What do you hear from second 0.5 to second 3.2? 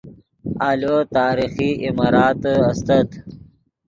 آلو تاریخی عماراتے استت